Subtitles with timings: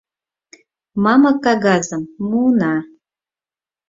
[1.03, 2.75] Мамык кагазым муына.